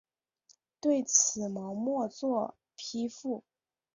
[0.79, 3.43] 对此毛未作批复。